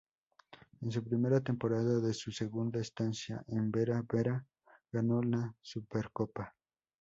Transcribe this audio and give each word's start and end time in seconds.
En 0.81 0.89
su 0.91 1.03
primera 1.03 1.41
temporada 1.41 1.99
de 1.99 2.15
su 2.15 2.31
segunda 2.31 2.79
estancia 2.81 3.43
en 3.47 3.69
Bera 3.69 4.03
Bera, 4.11 4.43
ganó 4.91 5.21
la 5.21 5.53
Supercopa. 5.61 6.55